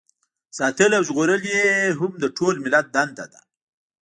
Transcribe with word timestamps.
ساتل 0.57 0.91
او 0.97 1.03
ژغورل 1.07 1.43
یې 1.53 1.63
هم 1.99 2.11
د 2.19 2.25
ټول 2.37 2.55
ملت 2.65 2.85
دنده 2.95 3.25
ده. 3.33 3.41